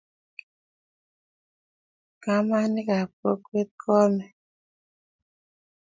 [2.23, 4.31] kamanik ab kokwee kohomei